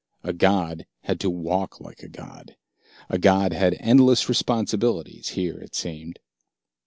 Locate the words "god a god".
2.09-3.53